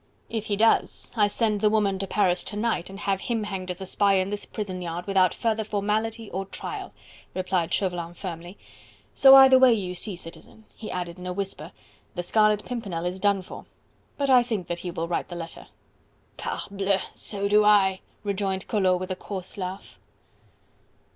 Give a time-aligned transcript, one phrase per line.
[0.31, 3.69] "If he does, I send the woman to Paris to night and have him hanged
[3.69, 6.91] as a spy in this prison yard without further formality or trial..."
[7.35, 8.57] replied Chauvelin firmly;
[9.13, 11.71] "so either way, you see, Citizen," he added in a whisper,
[12.15, 13.67] "the Scarlet Pimpernel is done for....
[14.17, 15.67] But I think that he will write the letter."
[16.35, 16.97] "Parbleu!
[17.13, 19.99] so do I!..." rejoined Collot with a coarse laugh.